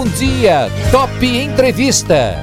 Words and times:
Bom 0.00 0.08
dia, 0.12 0.70
Top 0.90 1.26
Entrevista. 1.26 2.34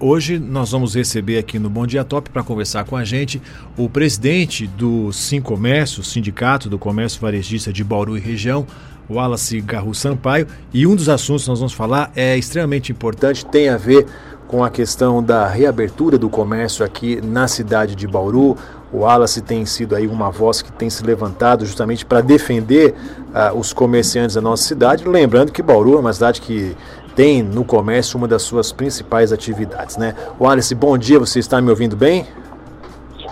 Hoje 0.00 0.38
nós 0.38 0.70
vamos 0.70 0.94
receber 0.94 1.36
aqui 1.36 1.58
no 1.58 1.68
Bom 1.68 1.84
Dia 1.84 2.04
Top 2.04 2.30
para 2.30 2.44
conversar 2.44 2.84
com 2.84 2.94
a 2.94 3.02
gente 3.02 3.42
o 3.76 3.88
presidente 3.88 4.68
do 4.68 5.12
Sim 5.12 5.40
Comércio, 5.40 6.00
Sindicato 6.04 6.70
do 6.70 6.78
Comércio 6.78 7.20
Varejista 7.20 7.72
de 7.72 7.82
Bauru 7.82 8.16
e 8.16 8.20
região, 8.20 8.64
Wallace 9.10 9.60
Garru 9.60 9.92
Sampaio, 9.92 10.46
e 10.72 10.86
um 10.86 10.94
dos 10.94 11.08
assuntos 11.08 11.42
que 11.42 11.50
nós 11.50 11.58
vamos 11.58 11.74
falar 11.74 12.12
é 12.14 12.38
extremamente 12.38 12.92
importante, 12.92 13.44
tem 13.44 13.68
a 13.68 13.76
ver 13.76 14.06
com 14.46 14.62
a 14.62 14.70
questão 14.70 15.20
da 15.20 15.48
reabertura 15.48 16.16
do 16.16 16.30
comércio 16.30 16.84
aqui 16.84 17.20
na 17.20 17.48
cidade 17.48 17.96
de 17.96 18.06
Bauru. 18.06 18.56
O 18.92 18.98
Wallace 18.98 19.40
tem 19.40 19.66
sido 19.66 19.96
aí 19.96 20.06
uma 20.06 20.30
voz 20.30 20.62
que 20.62 20.70
tem 20.70 20.88
se 20.88 21.02
levantado 21.02 21.66
justamente 21.66 22.04
para 22.04 22.20
defender 22.20 22.94
uh, 23.34 23.58
os 23.58 23.72
comerciantes 23.72 24.36
da 24.36 24.40
nossa 24.40 24.62
cidade. 24.62 25.06
Lembrando 25.06 25.50
que 25.52 25.62
Bauru 25.62 25.96
é 25.96 26.00
uma 26.00 26.12
cidade 26.12 26.40
que 26.40 26.76
tem 27.16 27.42
no 27.42 27.64
comércio 27.64 28.16
uma 28.16 28.28
das 28.28 28.42
suas 28.42 28.70
principais 28.72 29.32
atividades, 29.32 29.96
né? 29.96 30.14
Wallace, 30.38 30.74
bom 30.74 30.96
dia, 30.96 31.18
você 31.18 31.38
está 31.38 31.60
me 31.60 31.70
ouvindo 31.70 31.96
bem? 31.96 32.26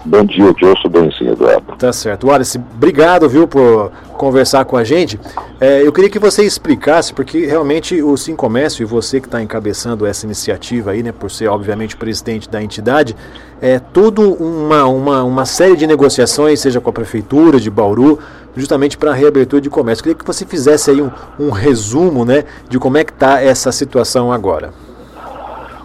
Bom 0.06 0.22
dia, 0.22 0.44
ouço 0.44 0.86
bem 0.90 1.10
sim, 1.12 1.28
Eduardo. 1.28 1.76
Tá 1.78 1.90
certo. 1.90 2.26
Wallace, 2.26 2.58
obrigado, 2.58 3.26
viu, 3.26 3.48
por 3.48 3.90
conversar 4.18 4.66
com 4.66 4.76
a 4.76 4.84
gente. 4.84 5.18
É, 5.58 5.80
eu 5.80 5.90
queria 5.95 6.10
que 6.10 6.18
você 6.18 6.45
explicasse, 6.45 7.14
porque 7.14 7.46
realmente 7.46 8.02
o 8.02 8.14
Sim 8.14 8.36
Comércio 8.36 8.82
e 8.82 8.84
você 8.84 9.18
que 9.18 9.26
está 9.26 9.42
encabeçando 9.42 10.04
essa 10.04 10.26
iniciativa 10.26 10.90
aí, 10.90 11.02
né, 11.02 11.10
por 11.10 11.30
ser 11.30 11.48
obviamente 11.48 11.96
presidente 11.96 12.50
da 12.50 12.62
entidade, 12.62 13.16
é 13.62 13.78
tudo 13.78 14.34
uma, 14.34 14.84
uma, 14.84 15.24
uma 15.24 15.46
série 15.46 15.74
de 15.74 15.86
negociações, 15.86 16.60
seja 16.60 16.82
com 16.82 16.90
a 16.90 16.92
prefeitura 16.92 17.59
de 17.59 17.70
Bauru, 17.70 18.18
justamente 18.54 18.98
para 18.98 19.12
a 19.12 19.14
reabertura 19.14 19.62
de 19.62 19.70
comércio. 19.70 20.02
Eu 20.02 20.04
queria 20.04 20.18
que 20.18 20.26
você 20.26 20.45
fizesse 20.45 20.90
aí 20.90 21.00
um, 21.00 21.10
um 21.40 21.48
resumo, 21.48 22.26
né, 22.26 22.45
de 22.68 22.78
como 22.78 22.98
é 22.98 23.04
que 23.04 23.12
está 23.12 23.40
essa 23.40 23.73
situação 23.73 24.30
agora. 24.30 24.70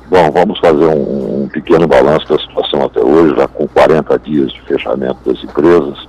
Bom, 0.09 0.31
vamos 0.31 0.59
fazer 0.59 0.85
um, 0.85 1.43
um, 1.43 1.47
pequeno 1.47 1.87
balanço 1.87 2.27
da 2.27 2.39
situação 2.39 2.58
até 2.85 3.01
hoje, 3.01 3.35
já 3.35 3.47
com 3.47 3.67
40 3.67 4.19
dias 4.19 4.51
de 4.51 4.61
fechamento 4.61 5.17
das 5.25 5.43
empresas, 5.43 6.07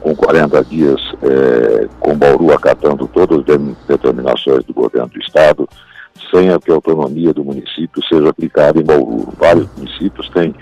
com 0.00 0.14
40 0.14 0.64
dias 0.64 1.00
é, 1.22 1.88
com 1.98 2.16
Bauru 2.16 2.52
acatando 2.52 3.06
todas 3.08 3.38
as 3.38 3.76
determinações 3.86 4.64
do 4.64 4.72
governo 4.72 5.08
do 5.08 5.20
Estado, 5.20 5.68
sem 6.30 6.50
a 6.50 6.58
que 6.58 6.70
a 6.70 6.74
autonomia 6.74 7.32
do 7.32 7.44
município 7.44 8.02
seja 8.08 8.30
aplicada 8.30 8.80
em 8.80 8.84
Bauru. 8.84 9.28
Vários 9.38 9.68
municípios 9.76 10.28
têm 10.30 10.54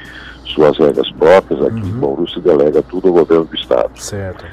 suas 0.44 0.76
regras 0.78 1.10
próprias, 1.12 1.60
aqui 1.62 1.80
uhum. 1.80 1.88
em 1.88 2.00
Bauru 2.00 2.28
se 2.28 2.40
delega 2.40 2.82
tudo 2.82 3.08
ao 3.08 3.14
governo 3.14 3.44
do 3.44 3.54
Estado. 3.54 3.90
Certo. 3.96 4.44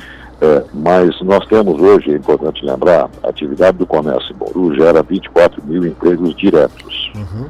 É, 0.41 0.63
mas 0.73 1.19
nós 1.21 1.45
temos 1.47 1.79
hoje, 1.81 2.11
é 2.11 2.17
importante 2.17 2.65
lembrar, 2.65 3.09
a 3.23 3.29
atividade 3.29 3.77
do 3.77 3.85
comércio 3.85 4.33
em 4.33 4.37
Bauru 4.37 4.75
gera 4.75 5.01
24 5.01 5.63
mil 5.63 5.85
empregos 5.85 6.35
diretos. 6.35 7.11
Uhum 7.15 7.47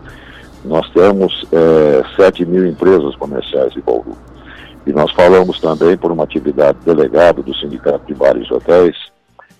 nós 0.65 0.89
temos 0.89 1.45
é, 1.51 2.03
7 2.15 2.45
mil 2.45 2.65
empresas 2.65 3.15
comerciais 3.15 3.75
em 3.75 3.81
Bauru. 3.81 4.17
E 4.85 4.91
nós 4.91 5.11
falamos 5.11 5.59
também 5.59 5.97
por 5.97 6.11
uma 6.11 6.23
atividade 6.23 6.77
delegada 6.85 7.41
do 7.41 7.55
Sindicato 7.55 8.05
de 8.05 8.13
Bares 8.13 8.47
e 8.47 8.53
Hotéis, 8.53 8.95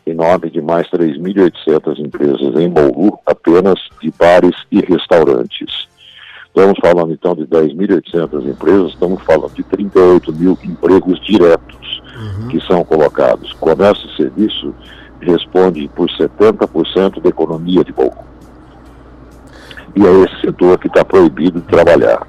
em 0.05 0.13
nome 0.13 0.51
de 0.51 0.61
mais 0.61 0.87
3.800 0.89 1.99
empresas 1.99 2.55
em 2.59 2.69
Bauru, 2.69 3.17
apenas 3.25 3.79
de 4.01 4.11
bares 4.17 4.55
e 4.71 4.79
restaurantes. 4.81 5.87
Estamos 6.47 6.77
falando 6.79 7.11
então 7.11 7.35
de 7.35 7.45
10.800 7.47 8.47
empresas, 8.47 8.91
estamos 8.91 9.21
falando 9.23 9.53
de 9.53 9.63
38 9.63 10.33
mil 10.33 10.57
empregos 10.63 11.19
diretos 11.25 12.01
uhum. 12.15 12.47
que 12.49 12.61
são 12.65 12.83
colocados. 12.85 13.51
Comércio 13.53 14.07
e 14.09 14.15
serviço 14.15 14.73
responde 15.19 15.87
por 15.95 16.07
70% 16.07 17.21
da 17.21 17.29
economia 17.29 17.83
de 17.83 17.91
Bauru 17.91 18.34
e 19.95 20.05
é 20.05 20.11
esse 20.23 20.41
setor 20.41 20.77
que 20.77 20.87
está 20.87 21.03
proibido 21.03 21.61
de 21.61 21.67
trabalhar. 21.67 22.27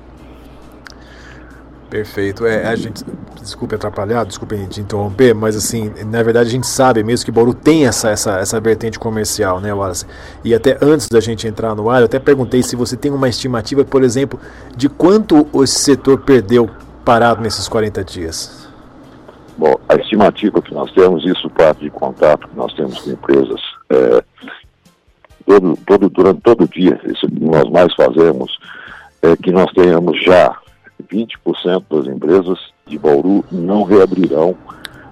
Perfeito. 1.91 2.45
É, 2.45 2.67
a 2.67 2.75
gente, 2.75 3.05
desculpe 3.41 3.75
atrapalhar, 3.75 4.25
desculpe 4.25 4.57
te 4.67 4.81
interromper, 4.81 5.35
mas 5.35 5.57
assim, 5.57 5.93
na 6.07 6.23
verdade 6.23 6.49
a 6.49 6.53
gente 6.53 6.67
sabe 6.67 7.03
mesmo 7.03 7.25
que 7.25 7.31
Bauru 7.31 7.55
tem 7.55 7.87
essa, 7.87 8.11
essa, 8.11 8.39
essa 8.39 8.61
vertente 8.61 8.99
comercial, 8.99 9.61
né, 9.61 9.73
Wallace? 9.73 10.05
E 10.45 10.55
até 10.55 10.77
antes 10.83 11.09
da 11.09 11.21
gente 11.21 11.47
entrar 11.47 11.75
no 11.75 11.89
ar, 11.89 12.01
eu 12.01 12.07
até 12.07 12.19
perguntei 12.19 12.63
se 12.63 12.75
você 12.75 12.97
tem 12.97 13.13
uma 13.13 13.29
estimativa, 13.29 13.85
por 13.85 14.03
exemplo, 14.03 14.39
de 14.77 14.89
quanto 14.89 15.47
esse 15.63 15.79
setor 15.79 16.19
perdeu 16.21 16.69
parado 17.05 17.41
nesses 17.41 17.69
40 17.69 18.03
dias. 18.03 18.69
Bom, 19.57 19.75
a 19.89 19.95
estimativa 19.95 20.61
que 20.61 20.75
nós 20.75 20.91
temos, 20.93 21.25
isso 21.25 21.49
parte 21.49 21.81
de 21.81 21.91
contato 21.91 22.49
que 22.49 22.57
nós 22.57 22.75
temos 22.75 23.01
com 23.01 23.11
empresas 23.11 23.61
é, 23.89 24.23
todo, 25.47 25.79
todo, 25.87 26.11
durante 26.11 26.41
todo 26.41 26.65
o 26.65 26.69
dia, 26.69 27.01
isso 27.07 27.27
que 27.27 27.41
nós 27.41 27.71
mais 27.71 27.95
fazemos, 27.95 28.59
é 29.23 29.37
que 29.37 29.53
nós 29.53 29.73
tenhamos 29.73 30.23
já 30.23 30.57
20% 31.11 31.85
das 31.91 32.07
empresas 32.07 32.59
de 32.87 32.99
Bauru 32.99 33.45
não 33.51 33.85
reabrirão 33.85 34.57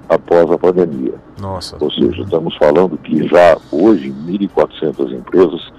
após 0.08 0.50
a 0.50 0.58
pandemia. 0.58 1.14
Nossa. 1.40 1.76
Ou 1.80 1.90
seja, 1.90 2.22
estamos 2.22 2.54
falando 2.56 2.98
que 2.98 3.26
já 3.28 3.56
hoje 3.70 4.12
1.400 4.26 5.12
empresas 5.12 5.72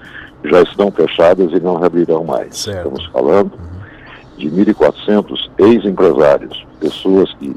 já 0.44 0.62
estão 0.62 0.90
fechadas 0.90 1.52
e 1.52 1.60
não 1.60 1.76
reabrirão 1.76 2.24
mais. 2.24 2.56
Certo. 2.56 2.88
Estamos 2.88 3.06
falando 3.12 3.52
uhum. 3.52 4.38
de 4.38 4.50
1.400 4.50 5.50
ex-empresários, 5.58 6.66
pessoas 6.80 7.32
que 7.34 7.54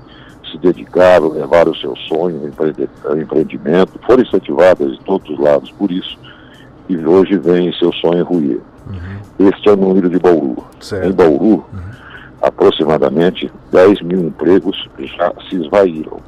se 0.52 0.58
dedicaram, 0.58 1.30
levaram 1.30 1.72
o 1.72 1.76
seu 1.76 1.96
sonho 1.96 2.52
ao 3.06 3.18
empreendimento, 3.18 4.00
foram 4.06 4.24
incentivadas 4.24 4.94
de 4.94 5.00
todos 5.04 5.30
os 5.30 5.40
lados 5.40 5.72
por 5.72 5.92
isso 5.92 6.18
e 6.90 6.98
hoje 7.06 7.38
vem 7.38 7.72
seu 7.74 7.94
sonho 7.94 8.26
ruir. 8.26 8.60
Uhum. 8.88 9.48
Este 9.48 9.70
é 9.70 9.74
o 9.74 9.78
número 9.78 10.10
de 10.10 10.18
Bauru. 10.18 10.66
Certo. 10.82 11.08
Em 11.08 11.12
Bauru, 11.12 11.46
uhum. 11.46 11.64
aproximadamente 12.42 13.52
10 13.72 14.02
mil 14.02 14.22
empregos 14.22 14.90
já 14.98 15.32
se 15.48 15.56
esvaíram. 15.56 16.20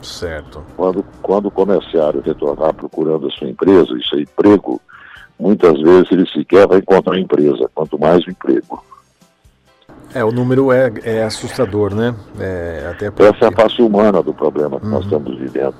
Certo. 0.00 0.62
Quando, 0.76 1.04
quando 1.20 1.46
o 1.46 1.50
comerciário 1.50 2.22
retornar 2.24 2.72
procurando 2.74 3.26
a 3.26 3.30
sua 3.30 3.48
empresa, 3.48 3.96
isso 3.98 4.16
é 4.16 4.20
emprego, 4.20 4.80
muitas 5.38 5.80
vezes 5.80 6.10
ele 6.12 6.26
sequer 6.28 6.66
vai 6.66 6.78
encontrar 6.78 7.18
empresa, 7.18 7.68
quanto 7.74 7.98
mais 7.98 8.24
o 8.24 8.30
emprego. 8.30 8.82
É, 10.14 10.22
o 10.22 10.30
número 10.30 10.70
é, 10.70 10.92
é 11.04 11.24
assustador, 11.24 11.94
né? 11.94 12.14
É, 12.38 12.88
até 12.90 13.10
porque... 13.10 13.34
Essa 13.34 13.46
é 13.46 13.48
a 13.48 13.52
face 13.52 13.80
humana 13.80 14.22
do 14.22 14.34
problema 14.34 14.78
que 14.78 14.86
uhum. 14.86 14.92
nós 14.92 15.04
estamos 15.04 15.38
vivendo. 15.38 15.74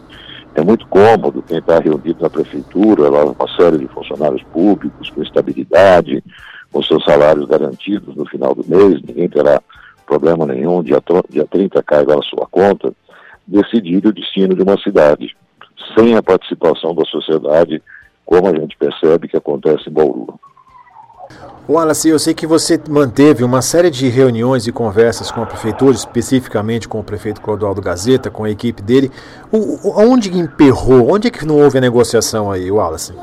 É 0.54 0.62
muito 0.62 0.86
cômodo 0.86 1.42
quem 1.42 1.58
está 1.58 1.78
reunido 1.78 2.20
na 2.20 2.28
prefeitura, 2.28 3.08
lá 3.08 3.24
uma 3.24 3.48
série 3.56 3.78
de 3.78 3.88
funcionários 3.88 4.42
públicos, 4.44 5.08
com 5.10 5.22
estabilidade, 5.22 6.22
com 6.70 6.82
seus 6.82 7.04
salários 7.04 7.46
garantidos 7.46 8.14
no 8.14 8.26
final 8.26 8.54
do 8.54 8.64
mês, 8.66 9.00
ninguém 9.02 9.28
terá 9.28 9.62
problema 10.06 10.44
nenhum, 10.46 10.82
dia, 10.82 11.02
dia 11.30 11.46
30 11.46 11.82
cai 11.82 12.04
na 12.04 12.20
sua 12.22 12.46
conta, 12.50 12.92
decidir 13.46 14.06
o 14.06 14.12
destino 14.12 14.54
de 14.54 14.62
uma 14.62 14.78
cidade, 14.78 15.34
sem 15.96 16.16
a 16.16 16.22
participação 16.22 16.94
da 16.94 17.04
sociedade, 17.04 17.82
como 18.24 18.48
a 18.48 18.54
gente 18.54 18.76
percebe 18.76 19.28
que 19.28 19.36
acontece 19.36 19.88
em 19.88 19.92
Bauru. 19.92 20.38
Wallace, 21.68 22.08
eu 22.08 22.18
sei 22.18 22.34
que 22.34 22.46
você 22.46 22.80
manteve 22.88 23.44
uma 23.44 23.62
série 23.62 23.88
de 23.88 24.08
reuniões 24.08 24.66
e 24.66 24.72
conversas 24.72 25.30
com 25.30 25.42
a 25.42 25.46
prefeitura, 25.46 25.94
especificamente 25.94 26.88
com 26.88 26.98
o 26.98 27.04
prefeito 27.04 27.40
Clodoaldo 27.40 27.80
Gazeta, 27.80 28.30
com 28.30 28.44
a 28.44 28.50
equipe 28.50 28.82
dele. 28.82 29.10
O, 29.50 30.00
onde 30.00 30.36
emperrou? 30.36 31.12
Onde 31.12 31.28
é 31.28 31.30
que 31.30 31.46
não 31.46 31.56
houve 31.58 31.78
a 31.78 31.80
negociação 31.80 32.50
aí, 32.50 32.68
Wallace? 32.70 33.14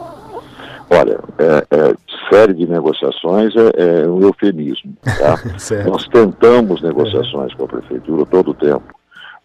Olha, 0.89 1.19
é, 1.37 1.65
é, 1.69 1.95
série 2.31 2.53
de 2.53 2.65
negociações 2.65 3.53
é, 3.55 4.03
é 4.03 4.07
um 4.07 4.21
eufemismo. 4.21 4.93
Tá? 5.03 5.37
nós 5.85 6.07
tentamos 6.07 6.81
negociações 6.81 7.53
com 7.53 7.65
a 7.65 7.67
prefeitura 7.67 8.25
todo 8.25 8.51
o 8.51 8.53
tempo. 8.53 8.95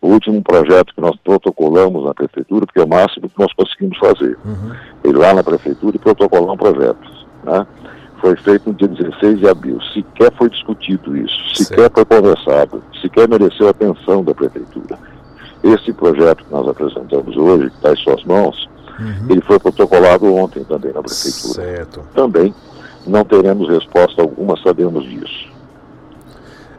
O 0.00 0.08
último 0.08 0.42
projeto 0.42 0.94
que 0.94 1.00
nós 1.00 1.16
protocolamos 1.24 2.04
na 2.04 2.14
prefeitura, 2.14 2.66
porque 2.66 2.78
é 2.78 2.84
o 2.84 2.88
máximo 2.88 3.28
que 3.28 3.38
nós 3.38 3.52
conseguimos 3.54 3.98
fazer, 3.98 4.38
uhum. 4.44 4.72
ir 5.04 5.16
lá 5.16 5.32
na 5.32 5.42
prefeitura 5.42 5.96
e 5.96 5.98
protocolar 5.98 6.52
um 6.52 6.56
projeto. 6.56 6.98
Né? 7.42 7.66
Foi 8.24 8.36
feito 8.36 8.70
no 8.70 8.74
dia 8.74 8.88
16 8.88 9.38
de 9.38 9.46
abril. 9.46 9.78
Sequer 9.92 10.32
foi 10.38 10.48
discutido 10.48 11.14
isso, 11.14 11.36
sequer 11.54 11.90
foi 11.92 12.06
conversado, 12.06 12.82
sequer 13.02 13.28
mereceu 13.28 13.66
a 13.66 13.70
atenção 13.70 14.24
da 14.24 14.34
Prefeitura. 14.34 14.98
Esse 15.62 15.92
projeto 15.92 16.42
que 16.42 16.50
nós 16.50 16.66
apresentamos 16.66 17.36
hoje, 17.36 17.68
que 17.68 17.76
está 17.76 17.92
em 17.92 17.96
suas 17.96 18.24
mãos, 18.24 18.66
uhum. 18.98 19.26
ele 19.28 19.42
foi 19.42 19.58
protocolado 19.58 20.34
ontem 20.34 20.64
também 20.64 20.90
na 20.94 21.02
Prefeitura. 21.02 21.66
Certo. 21.66 22.00
Também 22.14 22.54
não 23.06 23.26
teremos 23.26 23.68
resposta 23.68 24.22
alguma, 24.22 24.56
sabemos 24.62 25.04
disso. 25.04 25.52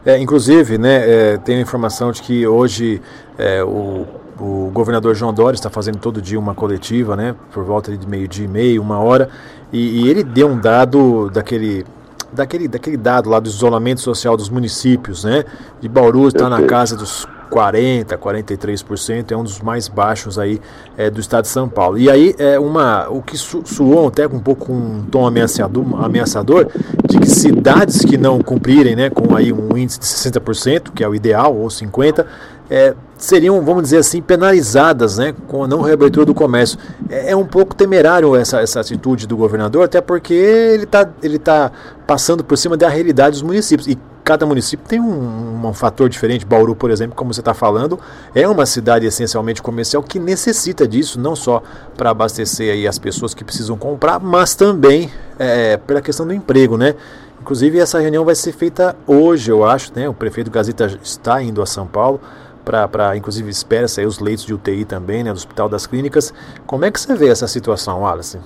É, 0.04 0.18
inclusive, 0.18 0.78
né, 0.78 1.04
é, 1.34 1.36
tem 1.36 1.60
informação 1.60 2.10
de 2.10 2.22
que 2.22 2.44
hoje 2.44 3.00
é, 3.38 3.62
o, 3.62 4.04
o 4.40 4.70
governador 4.72 5.14
João 5.14 5.32
Dória 5.32 5.54
está 5.56 5.70
fazendo 5.70 5.98
todo 5.98 6.20
dia 6.20 6.38
uma 6.38 6.54
coletiva, 6.54 7.14
né, 7.14 7.36
por 7.52 7.64
volta 7.64 7.96
de 7.96 8.06
meio-dia 8.06 8.44
e 8.44 8.48
meio, 8.48 8.82
uma 8.82 8.98
hora, 8.98 9.28
e, 9.72 10.00
e 10.00 10.08
ele 10.08 10.22
deu 10.22 10.48
um 10.48 10.58
dado 10.58 11.30
daquele 11.30 11.84
daquele, 12.32 12.68
daquele 12.68 12.96
dado 12.96 13.30
lá 13.30 13.40
do 13.40 13.48
isolamento 13.48 14.00
social 14.00 14.36
dos 14.36 14.48
municípios, 14.48 15.24
né? 15.24 15.44
De 15.80 15.88
Bauru 15.88 16.28
está 16.28 16.48
na 16.48 16.62
casa 16.62 16.96
dos 16.96 17.26
40%, 17.50 18.16
43%, 18.16 19.32
é 19.32 19.36
um 19.36 19.44
dos 19.44 19.60
mais 19.60 19.88
baixos 19.88 20.38
aí 20.38 20.60
é, 20.96 21.08
do 21.08 21.20
estado 21.20 21.44
de 21.44 21.50
São 21.50 21.68
Paulo. 21.68 21.98
E 21.98 22.10
aí 22.10 22.34
é 22.38 22.58
uma 22.58 23.08
o 23.08 23.22
que 23.22 23.36
su 23.36 23.62
suou 23.64 24.08
até 24.08 24.26
um 24.26 24.40
pouco 24.40 24.72
um 24.72 25.04
tom 25.10 25.26
ameaçador, 25.26 25.84
ameaçador 26.04 26.68
de 27.08 27.18
que 27.18 27.28
cidades 27.28 28.04
que 28.04 28.18
não 28.18 28.40
cumprirem 28.40 28.96
né, 28.96 29.10
com 29.10 29.34
aí 29.34 29.52
um 29.52 29.76
índice 29.76 29.98
de 30.00 30.06
60%, 30.06 30.90
que 30.94 31.04
é 31.04 31.08
o 31.08 31.14
ideal, 31.14 31.56
ou 31.56 31.68
50%, 31.68 32.26
é, 32.70 32.94
seriam, 33.16 33.60
vamos 33.62 33.84
dizer 33.84 33.98
assim, 33.98 34.20
penalizadas 34.20 35.18
né, 35.18 35.34
com 35.48 35.64
a 35.64 35.68
não 35.68 35.80
reabertura 35.80 36.26
do 36.26 36.34
comércio. 36.34 36.78
É, 37.08 37.32
é 37.32 37.36
um 37.36 37.46
pouco 37.46 37.74
temerário 37.74 38.34
essa, 38.36 38.60
essa 38.60 38.80
atitude 38.80 39.26
do 39.26 39.36
governador, 39.36 39.84
até 39.84 40.00
porque 40.00 40.34
ele 40.34 40.84
está 40.84 41.08
ele 41.22 41.38
tá 41.38 41.70
passando 42.06 42.44
por 42.44 42.56
cima 42.56 42.76
da 42.76 42.88
realidade 42.88 43.32
dos 43.32 43.42
municípios. 43.42 43.86
E 43.88 43.98
cada 44.24 44.44
município 44.44 44.84
tem 44.86 45.00
um, 45.00 45.64
um 45.64 45.72
fator 45.72 46.08
diferente. 46.08 46.44
Bauru, 46.44 46.74
por 46.74 46.90
exemplo, 46.90 47.14
como 47.14 47.32
você 47.32 47.40
está 47.40 47.54
falando, 47.54 47.98
é 48.34 48.46
uma 48.48 48.66
cidade 48.66 49.06
essencialmente 49.06 49.62
comercial 49.62 50.02
que 50.02 50.18
necessita 50.18 50.86
disso, 50.86 51.20
não 51.20 51.36
só 51.36 51.62
para 51.96 52.10
abastecer 52.10 52.72
aí 52.72 52.88
as 52.88 52.98
pessoas 52.98 53.32
que 53.34 53.44
precisam 53.44 53.76
comprar, 53.76 54.18
mas 54.18 54.56
também 54.56 55.10
é, 55.38 55.76
pela 55.76 56.02
questão 56.02 56.26
do 56.26 56.34
emprego, 56.34 56.76
né? 56.76 56.96
Inclusive, 57.40 57.78
essa 57.78 58.00
reunião 58.00 58.24
vai 58.24 58.34
ser 58.34 58.50
feita 58.50 58.96
hoje, 59.06 59.52
eu 59.52 59.64
acho, 59.64 59.92
né? 59.94 60.08
O 60.08 60.14
prefeito 60.14 60.50
Gazeta 60.50 60.98
está 61.00 61.40
indo 61.40 61.62
a 61.62 61.66
São 61.66 61.86
Paulo 61.86 62.20
para, 62.66 63.16
inclusive, 63.16 63.48
espera 63.48 63.86
sair 63.86 64.06
os 64.06 64.18
leitos 64.18 64.44
de 64.44 64.52
UTI 64.52 64.84
também, 64.84 65.22
né, 65.22 65.30
do 65.30 65.36
Hospital 65.36 65.68
das 65.68 65.86
Clínicas. 65.86 66.34
Como 66.66 66.84
é 66.84 66.90
que 66.90 66.98
você 66.98 67.14
vê 67.14 67.28
essa 67.28 67.46
situação, 67.46 68.00
Wallace? 68.00 68.40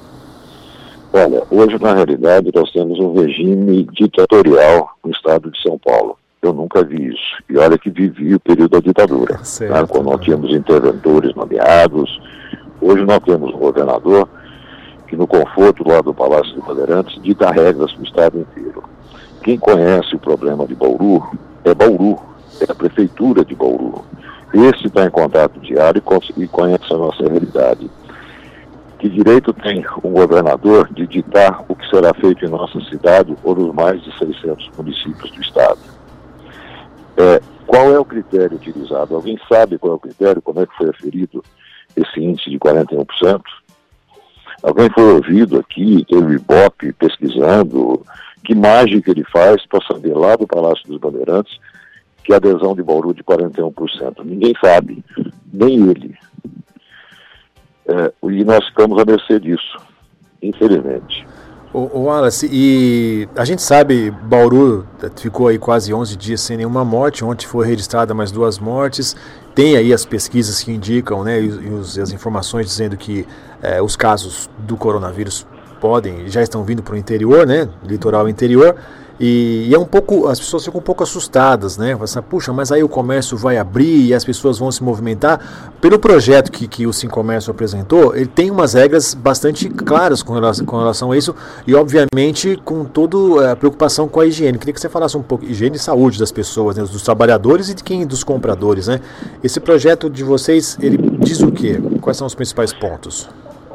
Olha, 1.11 1.43
hoje, 1.51 1.81
na 1.81 1.95
realidade, 1.95 2.51
nós 2.55 2.71
temos 2.71 2.99
um 3.01 3.15
regime 3.15 3.89
ditatorial 3.93 4.91
no 5.03 5.11
estado 5.11 5.51
de 5.51 5.61
São 5.63 5.79
Paulo. 5.79 6.19
Eu 6.43 6.53
nunca 6.53 6.85
vi 6.85 7.09
isso. 7.09 7.43
E 7.49 7.57
olha 7.57 7.79
que 7.79 7.91
vivi 7.91 8.35
o 8.35 8.41
período 8.41 8.73
da 8.73 8.81
ditadura, 8.81 9.39
certo, 9.43 9.73
né, 9.73 9.87
quando 9.89 10.11
nós 10.11 10.21
tínhamos 10.21 10.55
interventores 10.55 11.35
nomeados. 11.35 12.21
Hoje 12.81 13.05
nós 13.05 13.21
temos 13.21 13.55
um 13.55 13.59
governador 13.59 14.29
que, 15.09 15.17
no 15.17 15.27
conforto 15.27 15.83
lá 15.89 16.03
do 16.03 16.13
Palácio 16.13 16.55
de 16.55 16.61
Bandeirantes, 16.61 17.21
dita 17.23 17.51
regras 17.51 17.91
para 17.93 18.03
o 18.03 18.07
estado 18.07 18.39
inteiro. 18.39 18.85
Quem 19.43 19.59
conhece 19.59 20.15
o 20.15 20.19
problema 20.19 20.67
de 20.67 20.75
Bauru 20.75 21.27
é 21.65 21.75
Bauru, 21.75 22.30
é 22.65 22.73
a 22.73 22.75
prefeitura 22.75 23.45
de 23.45 23.55
Bauru. 23.55 24.05
Esse 24.53 24.87
está 24.87 25.05
em 25.05 25.11
contato 25.11 25.61
diário 25.61 26.03
e 26.37 26.47
conhece 26.49 26.93
a 26.93 26.97
nossa 26.97 27.23
realidade. 27.23 27.91
Que 28.99 29.09
direito 29.09 29.53
tem 29.53 29.85
um 30.05 30.11
governador 30.11 30.93
de 30.93 31.07
ditar 31.07 31.65
o 31.69 31.75
que 31.75 31.89
será 31.89 32.13
feito 32.13 32.45
em 32.45 32.49
nossa 32.49 32.81
cidade 32.83 33.35
ou 33.43 33.55
nos 33.55 33.75
mais 33.75 34.03
de 34.03 34.17
600 34.19 34.71
municípios 34.77 35.31
do 35.31 35.41
estado? 35.41 35.79
É, 37.17 37.41
qual 37.67 37.91
é 37.93 37.99
o 37.99 38.05
critério 38.05 38.57
utilizado? 38.57 39.15
Alguém 39.15 39.39
sabe 39.49 39.79
qual 39.79 39.93
é 39.93 39.97
o 39.97 40.01
critério? 40.01 40.43
Como 40.43 40.61
é 40.61 40.67
que 40.67 40.77
foi 40.77 40.91
aferido 40.91 41.43
esse 41.97 42.21
índice 42.21 42.51
de 42.51 42.59
41%? 42.59 43.41
Alguém 44.63 44.91
foi 44.91 45.15
ouvido 45.15 45.59
aqui, 45.59 46.05
teve 46.07 46.35
Ibope 46.35 46.93
pesquisando, 46.93 48.05
que 48.45 48.55
mágica 48.55 49.11
ele 49.11 49.25
faz 49.25 49.65
para 49.67 49.81
saber 49.87 50.15
lá 50.15 50.37
do 50.37 50.47
Palácio 50.47 50.87
dos 50.87 50.99
Bandeirantes 50.99 51.59
a 52.33 52.37
adesão 52.37 52.75
de 52.75 52.83
Bauru 52.83 53.15
de 53.15 53.23
41%. 53.23 54.25
Ninguém 54.25 54.55
sabe, 54.63 55.05
nem 55.53 55.89
ele. 55.89 56.17
É, 57.87 58.13
e 58.23 58.45
nós 58.45 58.65
ficamos 58.69 59.01
à 59.01 59.05
mercê 59.05 59.41
disso, 59.41 59.79
infelizmente. 60.43 61.27
O, 61.73 61.99
o 61.99 62.03
Wallace, 62.05 62.49
e 62.51 63.29
a 63.37 63.45
gente 63.45 63.63
sabe, 63.63 64.11
Bauru 64.11 64.85
ficou 65.17 65.47
aí 65.47 65.59
quase 65.59 65.95
11 65.95 66.17
dias 66.17 66.41
sem 66.41 66.57
nenhuma 66.57 66.85
morte, 66.85 67.25
ontem 67.25 67.47
foi 67.47 67.65
registrada 67.65 68.13
mais 68.13 68.33
duas 68.33 68.59
mortes, 68.59 69.15
tem 69.55 69.77
aí 69.77 69.93
as 69.93 70.05
pesquisas 70.05 70.63
que 70.65 70.73
indicam, 70.73 71.23
né, 71.23 71.41
e, 71.41 71.47
e 71.47 71.69
os, 71.69 71.97
as 71.97 72.11
informações 72.13 72.67
dizendo 72.67 72.97
que 72.97 73.25
é, 73.63 73.81
os 73.81 73.95
casos 73.95 74.51
do 74.59 74.77
coronavírus 74.77 75.47
podem, 75.81 76.29
já 76.29 76.43
estão 76.43 76.65
vindo 76.65 76.83
para 76.83 76.95
o 76.95 76.97
interior, 76.97 77.47
né, 77.47 77.69
litoral 77.85 78.29
interior, 78.29 78.75
e, 79.21 79.67
e, 79.69 79.75
é 79.75 79.79
um 79.79 79.85
pouco, 79.85 80.29
as 80.29 80.41
pessoas 80.41 80.65
ficam 80.65 80.81
um 80.81 80.83
pouco 80.83 81.03
assustadas, 81.03 81.77
né? 81.77 81.95
Assim, 82.01 82.23
Puxa, 82.23 82.55
mas 82.55 82.73
aí 82.73 82.83
o 82.83 82.89
comércio 82.89 83.37
vai 83.37 83.59
abrir 83.59 84.07
e 84.07 84.15
as 84.15 84.25
pessoas 84.25 84.59
vão 84.59 84.73
se 84.73 84.83
movimentar. 84.83 85.71
Pelo 85.79 85.99
projeto 85.99 86.51
que, 86.51 86.67
que 86.67 86.87
o 86.87 86.93
Sim 86.93 87.09
Comércio 87.09 87.51
apresentou, 87.51 88.17
ele 88.17 88.27
tem 88.27 88.51
umas 88.51 88.73
regras 88.73 89.13
bastante 89.13 89.69
claras 89.69 90.23
com 90.23 90.33
relação, 90.33 90.65
com 90.65 90.79
relação 90.79 91.13
a 91.13 91.19
isso 91.19 91.35
e, 91.67 91.75
obviamente, 91.75 92.59
com 92.65 92.85
toda 92.87 93.49
a 93.49 93.51
eh, 93.51 93.55
preocupação 93.55 94.09
com 94.09 94.21
a 94.21 94.27
higiene. 94.27 94.57
Queria 94.57 94.73
que 94.73 94.81
você 94.81 94.89
falasse 94.89 95.19
um 95.19 95.23
pouco 95.23 95.45
higiene 95.45 95.77
e 95.77 95.79
saúde 95.79 96.19
das 96.19 96.33
pessoas, 96.33 96.77
né? 96.77 96.83
dos 96.83 97.03
trabalhadores 97.03 97.69
e 97.69 97.75
de 97.75 97.85
quem 97.85 98.07
dos 98.07 98.25
compradores, 98.25 98.89
né? 98.89 99.01
Esse 99.45 99.61
projeto 99.61 100.09
de 100.09 100.25
vocês, 100.25 100.79
ele 100.81 100.97
diz 101.19 101.41
o 101.41 101.53
quê? 101.53 101.79
Quais 102.01 102.17
são 102.17 102.27
os 102.27 102.35
principais 102.35 102.73
pontos? 102.73 103.29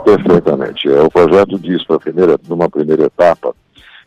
Perfeitamente. 0.04 0.88
É, 0.88 1.02
o 1.02 1.12
projeto 1.12 1.60
diz, 1.60 1.84
primeira, 2.02 2.40
numa 2.48 2.68
primeira 2.68 3.06
etapa, 3.06 3.54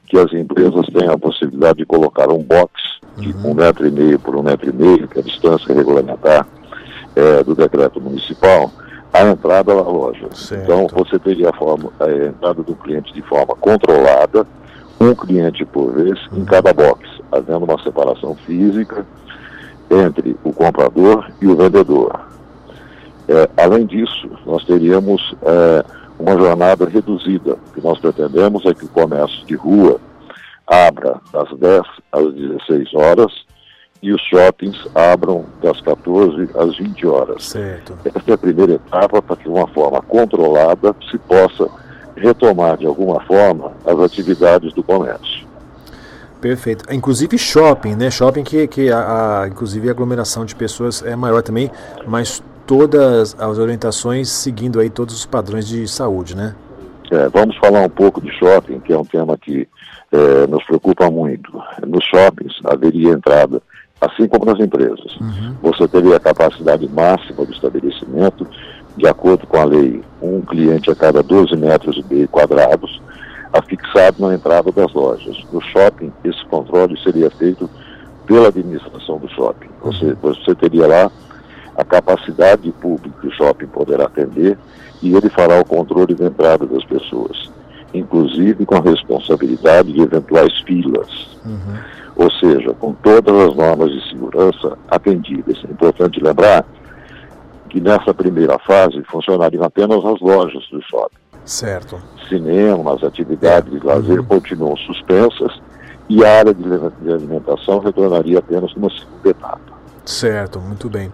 que 0.09 0.19
as 0.19 0.33
empresas 0.33 0.87
tenham 0.87 1.13
a 1.13 1.19
possibilidade 1.19 1.79
de 1.79 1.87
colocar 1.87 2.31
um 2.31 2.43
box 2.43 2.73
de 3.17 3.29
uhum. 3.33 3.51
um 3.51 3.55
metro 3.55 3.87
e 3.87 3.91
meio 3.91 4.19
por 4.19 4.35
um 4.37 4.43
metro 4.43 4.69
e 4.69 4.73
meio, 4.73 5.07
que 5.07 5.19
é 5.19 5.21
a 5.21 5.25
distância 5.25 5.75
regulamentar 5.75 6.47
é, 7.15 7.43
do 7.43 7.55
decreto 7.55 8.01
municipal, 8.01 8.71
a 9.13 9.23
entrada 9.23 9.75
da 9.75 9.83
loja. 9.83 10.29
Certo. 10.35 10.65
Então 10.65 10.87
você 10.89 11.19
teria 11.19 11.51
a, 11.51 11.53
forma, 11.53 11.93
a 12.01 12.11
entrada 12.27 12.63
do 12.63 12.75
cliente 12.75 13.13
de 13.13 13.23
forma 13.23 13.55
controlada, 13.57 14.47
um 15.01 15.15
cliente 15.15 15.65
por 15.65 15.93
vez 15.93 16.19
uhum. 16.27 16.39
em 16.39 16.45
cada 16.45 16.73
box, 16.73 17.07
havendo 17.31 17.65
uma 17.65 17.83
separação 17.83 18.35
física 18.35 19.07
entre 19.91 20.37
o 20.45 20.53
comprador 20.53 21.31
e 21.41 21.47
o 21.47 21.57
vendedor. 21.57 22.21
É, 23.29 23.49
além 23.59 23.85
disso, 23.85 24.31
nós 24.47 24.65
teríamos 24.65 25.35
é, 25.43 25.85
uma 26.19 26.37
jornada 26.37 26.88
reduzida. 26.88 27.55
O 27.55 27.73
que 27.73 27.81
nós 27.81 27.99
pretendemos 27.99 28.65
é 28.67 28.75
que 28.75 28.85
o 28.85 28.88
comércio 28.88 29.44
de 29.47 29.55
rua 29.55 30.00
abra 30.67 31.20
das 31.32 31.49
10 31.59 31.82
às 32.12 32.35
16 32.35 32.94
horas 32.94 33.32
e 34.03 34.12
os 34.12 34.20
shoppings 34.23 34.76
abram 34.94 35.44
das 35.62 35.81
14 35.81 36.50
às 36.56 36.76
20 36.76 37.06
horas. 37.06 37.44
Certo. 37.44 37.99
Essa 38.05 38.31
é 38.31 38.35
a 38.35 38.38
primeira 38.38 38.75
etapa 38.75 39.20
para 39.20 39.37
que, 39.37 39.44
de 39.44 39.49
uma 39.49 39.67
forma 39.69 40.00
controlada, 40.03 40.94
se 41.11 41.19
possa 41.19 41.69
retomar 42.17 42.76
de 42.76 42.87
alguma 42.87 43.21
forma 43.25 43.73
as 43.85 43.99
atividades 43.99 44.73
do 44.73 44.82
comércio. 44.82 45.47
Perfeito. 46.41 46.93
Inclusive 46.93 47.37
shopping, 47.37 47.97
né? 47.97 48.11
Shopping 48.11 48.44
que, 48.44 48.69
que 48.69 48.91
a, 48.91 49.43
a, 49.43 49.49
inclusive 49.49 49.88
a 49.88 49.91
aglomeração 49.91 50.44
de 50.44 50.55
pessoas 50.55 51.03
é 51.03 51.17
maior 51.17 51.43
também, 51.43 51.71
mas 52.06 52.43
todas 52.69 53.35
as 53.41 53.59
orientações 53.59 54.29
seguindo 54.29 54.79
aí 54.79 54.91
todos 54.91 55.15
os 55.15 55.25
padrões 55.25 55.67
de 55.67 55.88
saúde, 55.88 56.37
né? 56.37 56.55
É, 57.11 57.26
vamos 57.31 57.57
falar 57.57 57.81
um 57.81 57.88
pouco 57.88 58.21
de 58.21 58.31
shopping, 58.33 58.78
que 58.81 58.93
é 58.93 58.99
um 58.99 59.07
tema 59.07 59.38
que 59.38 59.66
é, 60.12 60.47
nos 60.47 60.62
preocupa 60.64 61.11
muito. 61.11 61.50
Nos 61.87 62.04
shoppings 62.04 62.52
haveria 62.66 63.12
entrada, 63.12 63.62
assim 63.99 64.28
como 64.28 64.45
nas 64.45 64.61
empresas. 64.61 65.16
Uhum. 65.19 65.54
Você 65.62 65.88
teria 65.88 66.16
a 66.16 66.21
capacidade 66.21 66.87
máxima 66.87 67.47
do 67.47 67.52
estabelecimento, 67.52 68.47
de 68.99 69.07
acordo 69.07 69.47
com 69.47 69.57
a 69.57 69.64
lei, 69.64 70.02
um 70.21 70.43
cliente 70.43 70.90
a 70.90 70.95
cada 70.95 71.23
12 71.23 71.57
metros 71.57 71.97
e 71.97 72.12
meio 72.12 72.28
quadrados, 72.28 73.00
afixado 73.50 74.16
na 74.21 74.35
entrada 74.35 74.71
das 74.71 74.93
lojas. 74.93 75.43
No 75.50 75.62
shopping, 75.62 76.12
esse 76.23 76.45
controle 76.45 77.00
seria 77.02 77.31
feito 77.31 77.71
pela 78.26 78.49
administração 78.49 79.16
do 79.16 79.28
shopping. 79.31 79.71
Você, 79.83 80.04
uhum. 80.04 80.16
você 80.21 80.54
teria 80.54 80.87
lá 80.87 81.11
a 81.78 81.85
capacidade 81.85 82.73
pública 82.73 83.20
que 83.20 83.28
o 83.28 83.30
shopping 83.30 83.68
poderá 83.68 84.06
atender 84.06 84.58
e 85.00 85.14
ele 85.14 85.30
fará 85.30 85.61
o 85.61 85.64
controle 85.64 86.12
da 86.12 86.26
entrada 86.26 86.66
das 86.66 86.85
pessoas, 86.85 87.50
inclusive 87.94 88.66
com 88.66 88.75
a 88.75 88.80
responsabilidade 88.80 89.92
de 89.92 90.00
eventuais 90.00 90.52
filas. 90.66 91.38
Uhum. 91.47 91.78
Ou 92.16 92.30
seja, 92.32 92.75
com 92.75 92.92
todas 92.94 93.32
as 93.49 93.54
normas 93.54 93.92
de 93.92 94.08
segurança 94.11 94.76
atendidas. 94.90 95.56
É 95.64 95.70
importante 95.70 96.20
lembrar 96.20 96.66
que 97.70 97.80
nessa 97.80 98.12
primeira 98.12 98.58
fase 98.58 99.00
funcionariam 99.04 99.62
apenas 99.62 100.04
as 100.04 100.20
lojas 100.20 100.64
do 100.73 100.82
shopping. 100.82 101.16
Certo. 101.44 101.97
Cinemas, 102.28 103.04
atividades 103.04 103.70
de 103.70 103.87
lazer 103.87 104.18
uhum. 104.18 104.26
continuam 104.26 104.76
suspensas 104.78 105.61
e 106.08 106.25
a 106.25 106.38
área 106.40 106.52
de 106.52 107.12
alimentação 107.12 107.78
retornaria 107.78 108.40
apenas 108.40 108.75
numa 108.75 108.90
segunda 108.90 109.28
etapa. 109.30 109.78
Certo, 110.04 110.58
muito 110.58 110.90
bem. 110.90 111.12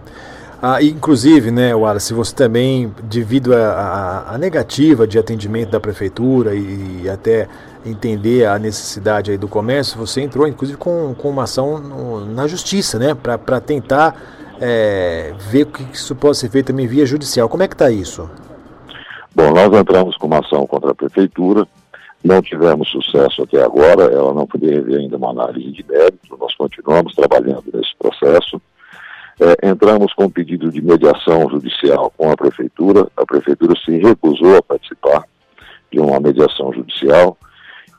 Ah, 0.66 0.82
inclusive, 0.82 1.50
né, 1.50 1.74
Wallace, 1.74 2.14
você 2.14 2.34
também, 2.34 2.90
devido 3.02 3.54
à 3.54 4.34
negativa 4.40 5.06
de 5.06 5.18
atendimento 5.18 5.68
da 5.68 5.78
prefeitura 5.78 6.54
e, 6.54 7.02
e, 7.02 7.08
até 7.10 7.46
entender 7.84 8.46
a 8.46 8.58
necessidade 8.58 9.30
aí 9.30 9.36
do 9.36 9.46
comércio, 9.46 9.98
você 9.98 10.22
entrou 10.22 10.48
inclusive 10.48 10.78
com, 10.78 11.14
com 11.18 11.28
uma 11.28 11.42
ação 11.42 11.78
no, 11.78 12.24
na 12.24 12.46
justiça, 12.46 12.98
né, 12.98 13.14
para 13.14 13.60
tentar 13.60 14.16
é, 14.58 15.34
ver 15.50 15.64
o 15.64 15.66
que 15.66 15.82
isso 15.92 16.16
pode 16.16 16.38
ser 16.38 16.48
feito 16.48 16.68
também 16.68 16.86
via 16.86 17.04
judicial. 17.04 17.46
Como 17.46 17.62
é 17.62 17.68
que 17.68 17.74
está 17.74 17.90
isso? 17.90 18.30
Bom, 19.34 19.50
nós 19.50 19.70
entramos 19.70 20.16
com 20.16 20.26
uma 20.28 20.38
ação 20.38 20.66
contra 20.66 20.92
a 20.92 20.94
prefeitura, 20.94 21.68
não 22.24 22.40
tivemos 22.40 22.88
sucesso 22.88 23.42
até 23.42 23.62
agora, 23.62 24.04
ela 24.04 24.32
não 24.32 24.46
poderia 24.46 24.96
ainda 24.96 25.18
uma 25.18 25.28
análise 25.28 25.72
de 25.72 25.84
mérito, 25.86 26.38
nós 26.40 26.54
continuamos 26.54 27.14
trabalhando 27.14 27.64
nesse 27.70 27.94
processo. 27.98 28.58
É, 29.40 29.68
entramos 29.68 30.12
com 30.14 30.24
um 30.24 30.30
pedido 30.30 30.70
de 30.70 30.80
mediação 30.80 31.48
judicial 31.50 32.12
com 32.16 32.30
a 32.30 32.36
prefeitura, 32.36 33.08
a 33.16 33.26
prefeitura 33.26 33.74
se 33.84 33.96
recusou 33.98 34.56
a 34.56 34.62
participar 34.62 35.24
de 35.90 35.98
uma 35.98 36.20
mediação 36.20 36.72
judicial 36.72 37.36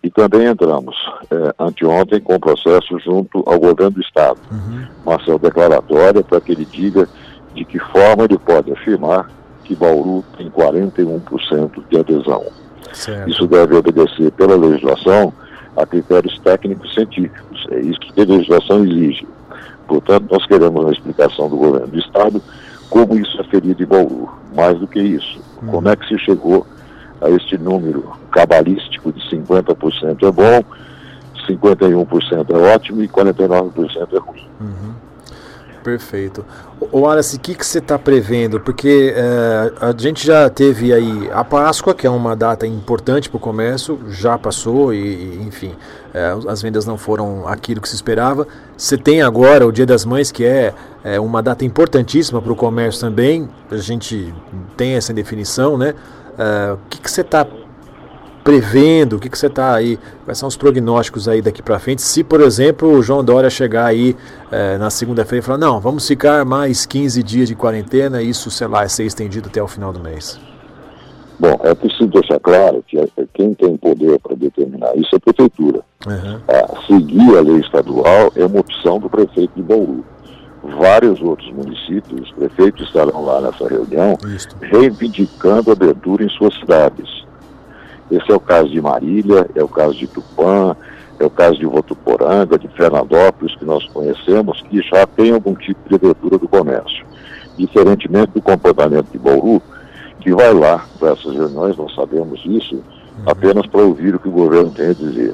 e 0.02 0.10
também 0.10 0.48
entramos 0.48 0.96
é, 1.32 1.54
anteontem 1.60 2.22
com 2.22 2.40
processo 2.40 3.00
junto 3.00 3.44
ao 3.46 3.60
governo 3.60 3.92
do 3.92 4.02
Estado, 4.02 4.40
uhum. 4.52 4.86
uma 5.06 5.16
ação 5.16 5.38
declaratória 5.38 6.24
para 6.24 6.40
que 6.40 6.52
ele 6.52 6.66
diga 6.66 7.10
de 7.54 7.66
que 7.66 7.80
forma 7.80 8.26
ele 8.26 8.38
pode 8.38 8.72
afirmar 8.72 9.30
que 9.64 9.76
Bauru 9.76 10.24
tem 10.38 10.50
41% 10.50 11.84
de 11.90 11.98
adesão. 11.98 12.46
Certo. 12.94 13.30
Isso 13.30 13.48
deve 13.48 13.76
obedecer 13.76 14.32
pela 14.32 14.56
legislação 14.56 15.34
a 15.76 15.86
critérios 15.86 16.40
técnicos 16.40 16.94
científicos. 16.94 17.66
É 17.72 17.80
isso 17.80 18.00
que 18.00 18.22
a 18.22 18.26
legislação 18.26 18.86
exige. 18.86 19.28
Portanto, 19.88 20.28
nós 20.32 20.46
queremos 20.46 20.82
uma 20.82 20.92
explicação 20.92 21.50
do 21.50 21.58
governo 21.58 21.88
do 21.88 22.00
Estado 22.00 22.42
como 22.90 23.16
isso 23.16 23.40
é 23.40 23.44
ferido 23.46 23.82
em 23.82 23.86
Bauru. 23.86 24.30
Mais 24.56 24.80
do 24.80 24.88
que 24.88 25.00
isso, 25.00 25.40
uhum. 25.62 25.68
como 25.68 25.90
é 25.90 25.96
que 25.96 26.08
se 26.08 26.18
chegou 26.20 26.66
a 27.22 27.30
este 27.30 27.58
número 27.58 28.12
cabalístico 28.32 29.12
de 29.12 29.20
50% 29.30 30.24
é 30.24 30.32
bom, 30.32 30.64
51% 31.48 32.50
é 32.50 32.76
ótimo 32.76 33.04
e 33.04 33.08
49% 33.08 34.08
é 34.14 34.18
ruim. 34.18 34.48
Uhum. 34.62 34.94
Perfeito. 35.86 36.44
O 36.92 37.02
Wallace, 37.02 37.36
o 37.36 37.40
que, 37.40 37.54
você 37.64 37.78
está 37.78 38.00
prevendo? 38.00 38.60
Porque 38.60 39.14
é, 39.16 39.72
a 39.80 39.94
gente 39.96 40.26
já 40.26 40.50
teve 40.50 40.92
aí 40.92 41.30
a 41.32 41.44
Páscoa, 41.44 41.94
que 41.94 42.08
é 42.08 42.10
uma 42.10 42.36
data 42.36 42.66
importante 42.66 43.30
para 43.30 43.38
o 43.38 43.40
comércio, 43.40 44.00
já 44.10 44.36
passou 44.36 44.92
e, 44.92 45.36
enfim, 45.44 45.76
é, 46.12 46.36
as 46.48 46.64
vendas 46.64 46.88
não 46.88 46.98
foram 46.98 47.48
aquilo 47.48 47.80
que 47.80 47.88
se 47.88 47.94
esperava. 47.94 48.48
Você 48.76 48.98
tem 48.98 49.22
agora 49.22 49.68
o 49.68 49.72
Dia 49.72 49.86
das 49.86 50.06
Mães, 50.06 50.32
que 50.32 50.44
é, 50.44 50.74
é 51.04 51.20
uma 51.20 51.44
data 51.44 51.64
importantíssima 51.64 52.42
para 52.42 52.52
o 52.52 52.56
comércio 52.56 53.02
também, 53.02 53.48
a 53.70 53.78
gente 53.78 54.34
tem 54.76 54.94
essa 54.94 55.14
definição, 55.14 55.78
né? 55.78 55.94
o 56.74 56.90
que, 56.90 57.00
que 57.00 57.10
você 57.10 57.22
está 57.22 57.46
prevendo? 58.46 59.16
O 59.16 59.20
que, 59.20 59.28
que 59.28 59.38
você 59.38 59.48
está 59.48 59.74
aí? 59.74 59.98
Quais 60.24 60.38
são 60.38 60.48
os 60.48 60.56
prognósticos 60.56 61.28
aí 61.28 61.42
daqui 61.42 61.64
para 61.64 61.80
frente? 61.80 62.04
Se, 62.04 62.24
por 62.24 62.40
exemplo, 62.42 62.88
o 62.88 63.02
João 63.02 63.24
Dória 63.24 63.50
chegar 63.50 63.88
aí 63.88 64.16
é, 64.52 64.78
na 64.78 64.92
segunda-feira 64.92 65.44
e 65.44 65.46
falar: 65.46 65.58
não, 65.58 65.82
vamos 65.82 66.08
ficar 66.08 66.46
mais 66.46 66.86
15 66.86 67.22
dias 67.24 67.48
de 67.50 67.56
quarentena, 67.56 68.22
isso, 68.22 68.52
sei 68.52 68.68
lá, 68.68 68.84
é 68.84 68.88
ser 68.88 69.04
estendido 69.04 69.50
até 69.50 69.62
o 69.62 69.68
final 69.68 69.92
do 69.92 70.00
mês. 70.00 70.40
Bom, 71.38 71.60
é 71.64 71.74
preciso 71.74 72.08
deixar 72.08 72.40
claro 72.40 72.82
que 72.88 72.98
é, 72.98 73.08
quem 73.34 73.54
tem 73.56 73.76
poder 73.76 74.18
para 74.20 74.36
determinar 74.36 74.96
isso 74.96 75.10
é 75.14 75.18
a 75.18 75.20
prefeitura. 75.20 75.82
Uhum. 76.08 76.40
seguir 76.86 77.38
a 77.38 77.42
lei 77.42 77.58
estadual 77.58 78.32
é 78.36 78.46
uma 78.46 78.60
opção 78.60 79.00
do 79.00 79.10
prefeito 79.10 79.52
de 79.56 79.64
Bauru. 79.64 80.06
Vários 80.80 81.20
outros 81.22 81.52
municípios, 81.52 82.22
os 82.22 82.32
prefeitos 82.32 82.88
estarão 82.88 83.26
lá 83.26 83.42
nessa 83.42 83.68
reunião, 83.68 84.18
Isso. 84.28 84.50
reivindicando 84.62 85.72
a 85.72 85.74
abertura 85.74 86.24
em 86.24 86.30
suas 86.30 86.56
cidades. 86.56 87.25
Esse 88.12 88.32
é 88.32 88.36
o 88.36 88.40
caso 88.40 88.70
de 88.70 88.82
Marília, 88.82 89.50
é 89.56 89.64
o 89.64 89.68
caso 89.68 89.96
de 89.96 90.08
Tupã, 90.08 90.76
é 91.20 91.26
o 91.26 91.30
caso 91.30 91.58
de 91.58 91.66
Votuporanga, 91.66 92.60
de 92.60 92.68
Fernandópolis, 92.70 93.56
que 93.56 93.66
nós 93.66 93.88
conhecemos, 93.90 94.62
que 94.64 94.82
já 94.82 95.08
tem 95.08 95.34
algum 95.34 95.56
tipo 95.56 95.88
de 95.88 95.96
abertura 95.96 96.38
do 96.38 96.48
comércio. 96.48 97.06
Diferentemente 97.58 98.34
do 98.34 98.42
comportamento 98.42 99.08
de 99.12 99.18
Bauru, 99.18 99.62
que 100.20 100.34
vai 100.34 100.54
lá 100.54 100.86
para 101.00 101.12
essas 101.12 101.34
reuniões, 101.34 101.78
nós 101.78 101.94
sabemos 101.96 102.42
isso, 102.46 102.76
uhum. 102.76 102.84
apenas 103.26 103.66
para 103.68 103.82
ouvir 103.82 104.16
o 104.16 104.20
que 104.20 104.28
o 104.28 104.32
governo 104.32 104.72
tem 104.72 104.90
a 104.90 104.94
dizer. 104.94 105.34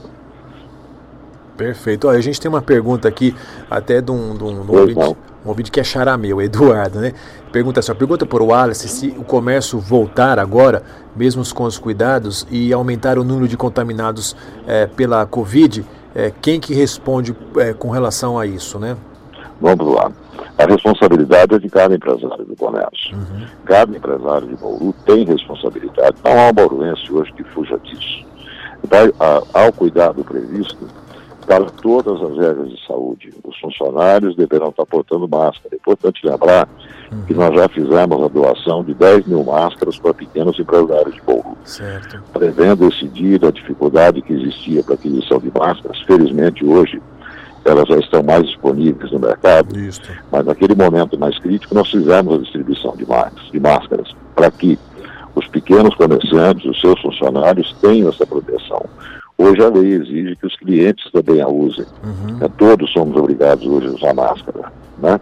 Perfeito. 1.57 2.07
Olha, 2.07 2.17
a 2.17 2.21
gente 2.21 2.39
tem 2.39 2.49
uma 2.49 2.61
pergunta 2.61 3.07
aqui, 3.07 3.35
até 3.69 4.01
de 4.01 4.11
um, 4.11 4.35
de 4.35 4.43
um, 4.43 4.65
de 4.65 4.71
um 4.71 4.79
ouvinte, 4.79 5.15
um 5.45 5.49
ouvinte 5.49 5.71
que 5.71 5.79
é 5.79 5.83
charameu, 5.83 6.41
Eduardo, 6.41 6.99
né? 6.99 7.13
Pergunta 7.51 7.79
assim, 7.79 7.93
pergunta 7.95 8.25
por 8.25 8.41
Wallace 8.41 8.87
se 8.87 9.07
o 9.17 9.23
comércio 9.23 9.79
voltar 9.79 10.39
agora, 10.39 10.83
mesmo 11.15 11.43
com 11.53 11.63
os 11.63 11.77
cuidados, 11.77 12.47
e 12.49 12.71
aumentar 12.71 13.17
o 13.17 13.23
número 13.23 13.47
de 13.47 13.57
contaminados 13.57 14.35
é, 14.67 14.85
pela 14.85 15.25
Covid, 15.25 15.85
é, 16.15 16.31
quem 16.41 16.59
que 16.59 16.73
responde 16.73 17.35
é, 17.57 17.73
com 17.73 17.89
relação 17.89 18.37
a 18.37 18.45
isso, 18.45 18.79
né? 18.79 18.95
Vamos 19.59 19.93
lá. 19.93 20.11
A 20.57 20.65
responsabilidade 20.65 21.55
é 21.55 21.59
de 21.59 21.69
cada 21.69 21.95
empresário 21.95 22.45
do 22.45 22.55
comércio. 22.55 23.15
Uhum. 23.15 23.45
Cada 23.65 23.95
empresário 23.95 24.47
de 24.47 24.55
Bauru 24.55 24.93
tem 25.05 25.25
responsabilidade. 25.25 26.17
Não 26.23 26.39
há 26.39 26.49
um 26.49 26.53
bauruense 26.53 27.11
hoje 27.11 27.31
que 27.33 27.43
fuja 27.45 27.79
disso. 27.79 28.25
Vai, 28.83 29.11
ao 29.53 29.71
cuidado 29.73 30.23
previsto, 30.23 30.87
para 31.51 31.65
todas 31.65 32.21
as 32.21 32.37
regras 32.37 32.69
de 32.69 32.87
saúde. 32.87 33.33
Os 33.43 33.59
funcionários 33.59 34.37
deverão 34.37 34.69
estar 34.69 34.85
portando 34.85 35.27
máscara. 35.27 35.69
É 35.73 35.75
importante 35.75 36.25
lembrar 36.25 36.65
uhum. 37.11 37.25
que 37.25 37.33
nós 37.33 37.53
já 37.53 37.67
fizemos 37.67 38.23
a 38.23 38.27
doação 38.29 38.81
de 38.85 38.93
10 38.93 39.27
mil 39.27 39.43
máscaras 39.43 39.99
para 39.99 40.13
pequenos 40.13 40.57
empresários 40.57 41.13
de 41.13 41.21
Bauru. 41.21 41.57
Certo. 41.65 42.23
Prevendo 42.31 42.87
esse 42.87 43.05
dia 43.09 43.37
da 43.37 43.51
dificuldade 43.51 44.21
que 44.21 44.31
existia 44.31 44.81
para 44.81 44.93
aquisição 44.93 45.39
de 45.39 45.51
máscaras, 45.53 45.99
felizmente 46.03 46.65
hoje 46.65 47.01
elas 47.65 47.87
já 47.89 47.97
estão 47.97 48.23
mais 48.23 48.45
disponíveis 48.47 49.11
no 49.11 49.19
mercado, 49.19 49.77
Isso. 49.77 50.01
mas 50.31 50.45
naquele 50.45 50.73
momento 50.73 51.19
mais 51.19 51.37
crítico 51.37 51.75
nós 51.75 51.91
fizemos 51.91 52.33
a 52.33 52.37
distribuição 52.37 52.95
de 52.95 53.05
máscaras, 53.05 53.51
de 53.51 53.59
máscaras 53.59 54.15
para 54.33 54.49
que 54.49 54.79
os 55.35 55.47
pequenos 55.47 55.93
comerciantes, 55.95 56.65
os 56.65 56.79
seus 56.79 56.99
funcionários 57.01 57.75
tenham 57.81 58.09
essa 58.09 58.25
proteção. 58.25 58.85
Hoje 59.41 59.63
a 59.63 59.69
lei 59.69 59.93
exige 59.93 60.35
que 60.35 60.45
os 60.45 60.55
clientes 60.55 61.11
também 61.11 61.41
a 61.41 61.47
usem. 61.47 61.85
Uhum. 62.03 62.37
É, 62.41 62.47
todos 62.47 62.91
somos 62.93 63.17
obrigados 63.17 63.65
hoje 63.65 63.87
a 63.87 63.91
usar 63.91 64.13
máscara. 64.13 64.71
Né? 64.99 65.19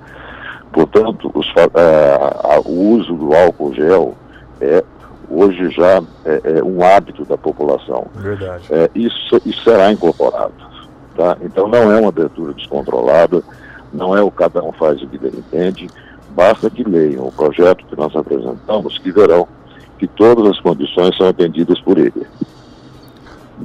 Portanto, 0.74 1.32
os, 1.34 1.48
é, 1.56 2.60
o 2.66 2.96
uso 2.96 3.14
do 3.14 3.34
álcool 3.34 3.74
gel 3.74 4.16
é 4.60 4.84
hoje 5.30 5.70
já 5.72 6.04
é, 6.26 6.58
é 6.58 6.64
um 6.64 6.84
hábito 6.84 7.24
da 7.24 7.38
população. 7.38 8.08
Verdade. 8.16 8.66
É, 8.72 8.90
isso, 8.94 9.42
isso 9.46 9.64
será 9.64 9.90
incorporado. 9.90 10.54
Tá? 11.16 11.38
Então 11.42 11.70
não 11.70 11.90
é 11.90 12.00
uma 12.00 12.10
abertura 12.10 12.54
descontrolada, 12.54 13.42
não 13.94 14.18
é 14.18 14.22
o 14.22 14.30
cada 14.30 14.62
um 14.62 14.74
faz 14.74 15.02
o 15.02 15.08
que 15.08 15.16
ele 15.16 15.38
entende, 15.38 15.88
basta 16.32 16.70
que 16.70 16.84
leiam 16.84 17.26
o 17.26 17.32
projeto 17.32 17.86
que 17.86 17.96
nós 17.96 18.14
apresentamos, 18.16 18.98
que 18.98 19.12
verão 19.12 19.48
que 19.98 20.08
todas 20.08 20.46
as 20.46 20.60
condições 20.60 21.16
são 21.16 21.28
atendidas 21.28 21.80
por 21.82 21.98
ele. 21.98 22.26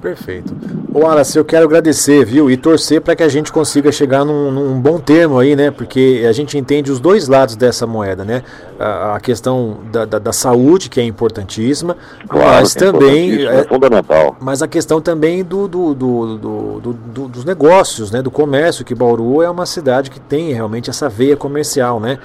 Perfeito. 0.00 0.54
O 0.92 1.00
Wallace, 1.00 1.36
eu 1.36 1.44
quero 1.44 1.64
agradecer, 1.64 2.24
viu? 2.24 2.50
E 2.50 2.56
torcer 2.56 3.00
para 3.00 3.16
que 3.16 3.22
a 3.22 3.28
gente 3.28 3.50
consiga 3.50 3.90
chegar 3.90 4.24
num, 4.24 4.50
num, 4.50 4.80
bom 4.80 4.98
termo 4.98 5.38
aí, 5.38 5.56
né? 5.56 5.70
Porque 5.70 6.24
a 6.28 6.32
gente 6.32 6.58
entende 6.58 6.90
os 6.90 7.00
dois 7.00 7.28
lados 7.28 7.56
dessa 7.56 7.86
moeda, 7.86 8.24
né? 8.24 8.42
A, 8.78 9.16
a 9.16 9.20
questão 9.20 9.78
da, 9.90 10.04
da, 10.04 10.18
da, 10.18 10.32
saúde, 10.32 10.88
que 10.88 11.00
é 11.00 11.04
importantíssima, 11.04 11.96
claro, 12.28 12.48
mas 12.48 12.76
é 12.76 12.78
também. 12.78 13.46
É, 13.46 13.60
é, 13.60 13.64
fundamental. 13.64 14.36
Mas 14.40 14.62
a 14.62 14.68
questão 14.68 15.00
também 15.00 15.42
do, 15.42 15.66
do, 15.68 15.94
do, 15.94 16.36
do, 16.38 17.28
dos 17.28 17.44
negócios, 17.44 18.10
né? 18.10 18.20
Do 18.20 18.30
comércio, 18.30 18.84
que 18.84 18.94
Bauru 18.94 19.42
é 19.42 19.48
uma 19.48 19.66
cidade 19.66 20.10
que 20.10 20.20
tem 20.20 20.52
realmente 20.52 20.90
essa 20.90 21.08
veia 21.08 21.36
comercial, 21.36 21.98
né? 21.98 22.18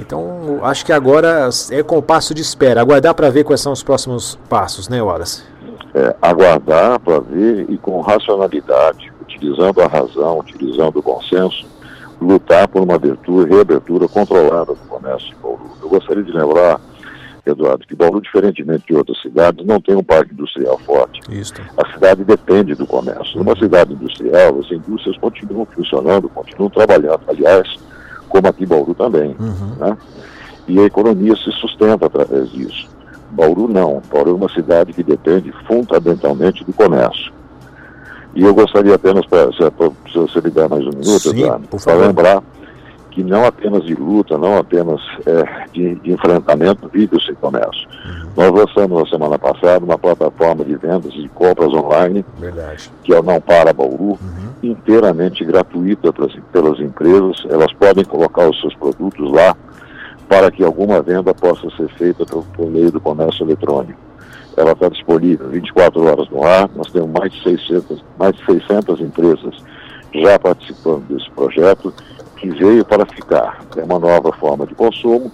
Então, 0.00 0.60
acho 0.62 0.86
que 0.86 0.92
agora 0.92 1.50
é 1.70 1.82
com 1.82 1.98
o 1.98 2.02
passo 2.02 2.32
de 2.32 2.40
espera, 2.40 2.80
aguardar 2.80 3.14
para 3.14 3.30
ver 3.30 3.42
quais 3.42 3.60
são 3.60 3.72
os 3.72 3.82
próximos 3.82 4.38
passos, 4.48 4.88
né, 4.88 5.02
Wallace? 5.02 5.42
É, 5.94 6.14
aguardar 6.20 7.00
para 7.00 7.20
ver 7.20 7.66
e 7.68 7.78
com 7.78 8.00
racionalidade, 8.00 9.12
utilizando 9.20 9.80
a 9.80 9.86
razão, 9.86 10.38
utilizando 10.38 10.98
o 10.98 11.02
bom 11.02 11.20
senso, 11.22 11.66
lutar 12.20 12.68
por 12.68 12.82
uma 12.82 12.94
abertura, 12.94 13.48
reabertura 13.48 14.08
controlada 14.08 14.74
do 14.74 14.88
comércio 14.88 15.28
de 15.28 15.36
Bauru. 15.36 15.70
Eu 15.82 15.88
gostaria 15.88 16.22
de 16.22 16.32
lembrar, 16.32 16.80
Eduardo, 17.46 17.86
que 17.86 17.94
Bauru, 17.94 18.20
diferentemente 18.20 18.86
de 18.86 18.94
outras 18.94 19.20
cidades, 19.22 19.64
não 19.64 19.80
tem 19.80 19.94
um 19.94 20.02
parque 20.02 20.32
industrial 20.32 20.78
forte. 20.78 21.20
Isso. 21.30 21.54
A 21.76 21.92
cidade 21.92 22.24
depende 22.24 22.74
do 22.74 22.86
comércio. 22.86 23.38
Numa 23.38 23.56
cidade 23.56 23.92
industrial, 23.92 24.58
as 24.58 24.70
indústrias 24.70 25.16
continuam 25.18 25.66
funcionando, 25.66 26.28
continuam 26.28 26.70
trabalhando. 26.70 27.20
Aliás, 27.28 27.68
como 28.28 28.48
aqui 28.48 28.64
em 28.64 28.66
Bauru 28.66 28.94
também. 28.94 29.34
Uhum. 29.38 29.74
Né? 29.78 29.96
E 30.66 30.78
a 30.78 30.84
economia 30.84 31.34
se 31.36 31.50
sustenta 31.52 32.06
através 32.06 32.50
disso. 32.50 32.88
Bauru 33.30 33.68
não. 33.68 34.02
Bauru 34.12 34.30
é 34.30 34.34
uma 34.34 34.48
cidade 34.48 34.92
que 34.92 35.02
depende 35.02 35.52
fundamentalmente 35.66 36.64
do 36.64 36.72
comércio. 36.72 37.32
E 38.34 38.42
eu 38.42 38.54
gostaria 38.54 38.94
apenas, 38.94 39.26
para 39.26 39.50
se 39.52 40.18
você 40.18 40.40
me 40.40 40.50
der 40.50 40.68
mais 40.68 40.84
um 40.86 40.90
minuto, 40.90 41.80
para 41.82 41.94
lembrar 41.94 42.42
que 43.10 43.24
não 43.24 43.44
apenas 43.44 43.84
de 43.84 43.94
luta, 43.94 44.38
não 44.38 44.58
apenas 44.58 45.00
é, 45.26 45.66
de, 45.72 45.96
de, 45.96 46.12
enfrentamento 46.12 46.88
vive 46.88 47.16
o 47.16 47.20
seu 47.20 47.34
comércio. 47.34 47.88
Uhum. 48.04 48.28
Nós 48.36 48.52
lançamos 48.52 49.02
na 49.02 49.08
semana 49.08 49.38
passada 49.38 49.84
uma 49.84 49.98
plataforma 49.98 50.64
de 50.64 50.76
vendas 50.76 51.12
e 51.16 51.28
compras 51.30 51.72
online, 51.72 52.24
Verdade. 52.38 52.88
que 53.02 53.12
é 53.12 53.18
o 53.18 53.22
Não 53.22 53.40
Para 53.40 53.72
Bauru, 53.72 54.10
uhum. 54.10 54.18
inteiramente 54.62 55.44
gratuita 55.44 56.12
pelas 56.52 56.78
empresas. 56.78 57.44
Elas 57.50 57.72
podem 57.72 58.04
colocar 58.04 58.48
os 58.48 58.60
seus 58.60 58.74
produtos 58.76 59.32
lá 59.32 59.56
para 60.28 60.50
que 60.50 60.62
alguma 60.62 61.00
venda 61.00 61.34
possa 61.34 61.70
ser 61.76 61.88
feita 61.90 62.24
por, 62.26 62.44
por 62.44 62.70
meio 62.70 62.92
do 62.92 63.00
comércio 63.00 63.44
eletrônico. 63.44 63.98
Ela 64.56 64.72
está 64.72 64.88
disponível 64.88 65.48
24 65.48 66.04
horas 66.04 66.28
no 66.30 66.44
ar, 66.44 66.68
nós 66.74 66.90
temos 66.90 67.10
mais 67.10 67.32
de 67.32 67.42
600, 67.42 68.04
mais 68.18 68.34
de 68.36 68.44
600 68.44 69.00
empresas 69.00 69.54
já 70.12 70.38
participando 70.38 71.06
desse 71.08 71.30
projeto 71.30 71.92
que 72.36 72.48
veio 72.50 72.84
para 72.84 73.06
ficar. 73.06 73.60
É 73.76 73.84
uma 73.84 73.98
nova 73.98 74.32
forma 74.32 74.66
de 74.66 74.74
consumo, 74.74 75.30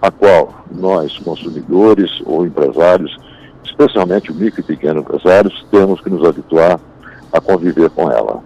a 0.00 0.10
qual 0.10 0.64
nós, 0.70 1.18
consumidores 1.18 2.22
ou 2.24 2.46
empresários, 2.46 3.16
especialmente 3.64 4.30
o 4.30 4.34
micro 4.34 4.60
e 4.60 4.64
pequeno 4.64 5.00
empresários, 5.00 5.66
temos 5.70 6.00
que 6.00 6.10
nos 6.10 6.26
habituar 6.26 6.78
a 7.32 7.40
conviver 7.40 7.90
com 7.90 8.10
ela. 8.10 8.42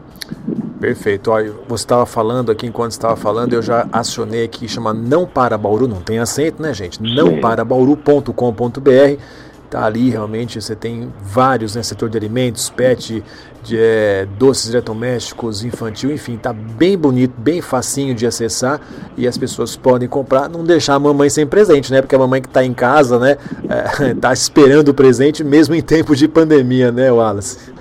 Perfeito. 0.81 1.31
Olha, 1.31 1.53
você 1.69 1.85
estava 1.85 2.05
falando 2.05 2.51
aqui, 2.51 2.67
enquanto 2.67 2.91
estava 2.91 3.15
falando, 3.15 3.53
eu 3.53 3.63
já 3.63 3.87
acionei 3.93 4.45
aqui, 4.45 4.67
chama 4.67 4.93
Não 4.93 5.25
Para 5.25 5.57
Bauru, 5.57 5.87
não 5.87 6.01
tem 6.01 6.19
acento, 6.19 6.61
né, 6.61 6.75
gente? 6.75 7.01
Não 7.01 7.41
para 7.41 7.65
Bauru.com.br. 7.65 8.33
Tá 9.71 9.87
ali 9.87 10.11
realmente, 10.11 10.61
você 10.61 10.75
tem 10.75 11.11
vários, 11.23 11.77
né? 11.77 11.83
Setor 11.83 12.11
de 12.11 12.19
alimentos, 12.19 12.69
pet, 12.69 13.25
de, 13.63 13.79
é, 13.79 14.27
doces 14.39 14.71
eletrodomésticos, 14.71 15.65
infantil, 15.65 16.13
enfim, 16.13 16.37
tá 16.37 16.53
bem 16.53 16.99
bonito, 16.99 17.33
bem 17.39 17.63
facinho 17.63 18.15
de 18.15 18.27
acessar 18.27 18.81
e 19.17 19.27
as 19.27 19.39
pessoas 19.39 19.77
podem 19.77 20.09
comprar, 20.09 20.49
não 20.49 20.65
deixar 20.65 20.97
a 20.97 20.99
mamãe 20.99 21.31
sem 21.31 21.47
presente, 21.47 21.93
né? 21.93 22.03
Porque 22.03 22.15
a 22.15 22.19
mamãe 22.19 22.43
que 22.43 22.49
está 22.49 22.65
em 22.65 22.75
casa, 22.75 23.19
né, 23.19 23.39
é, 24.01 24.15
tá 24.15 24.33
esperando 24.33 24.89
o 24.89 24.95
presente 24.95 25.45
mesmo 25.45 25.75
em 25.75 25.81
tempo 25.81 26.15
de 26.17 26.27
pandemia, 26.27 26.91
né, 26.91 27.11
Wallace? 27.11 27.72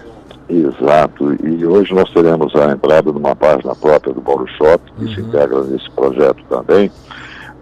Exato, 0.52 1.34
e 1.46 1.66
hoje 1.66 1.94
nós 1.94 2.10
teremos 2.12 2.54
a 2.56 2.74
entrada 2.74 3.10
numa 3.10 3.34
página 3.34 3.74
própria 3.74 4.14
do 4.14 4.20
Bauru 4.20 4.46
Shop, 4.50 4.92
que 4.98 5.06
uhum. 5.06 5.14
se 5.14 5.22
integra 5.22 5.64
nesse 5.64 5.90
projeto 5.92 6.44
também, 6.50 6.92